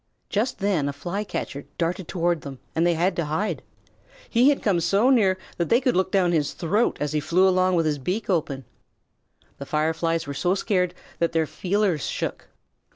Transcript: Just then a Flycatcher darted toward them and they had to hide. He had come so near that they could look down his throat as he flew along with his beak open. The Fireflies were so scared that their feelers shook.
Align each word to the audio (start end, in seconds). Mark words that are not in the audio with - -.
Just 0.29 0.57
then 0.57 0.89
a 0.89 0.93
Flycatcher 0.93 1.65
darted 1.77 2.07
toward 2.07 2.41
them 2.41 2.57
and 2.73 2.87
they 2.87 2.95
had 2.95 3.15
to 3.17 3.25
hide. 3.25 3.61
He 4.27 4.49
had 4.49 4.63
come 4.63 4.79
so 4.79 5.11
near 5.11 5.37
that 5.57 5.69
they 5.69 5.79
could 5.79 5.95
look 5.95 6.11
down 6.11 6.31
his 6.31 6.53
throat 6.53 6.97
as 6.99 7.13
he 7.13 7.19
flew 7.19 7.47
along 7.47 7.75
with 7.75 7.85
his 7.85 7.99
beak 7.99 8.27
open. 8.27 8.65
The 9.59 9.67
Fireflies 9.67 10.25
were 10.25 10.33
so 10.33 10.55
scared 10.55 10.95
that 11.19 11.33
their 11.33 11.45
feelers 11.45 12.07
shook. 12.07 12.47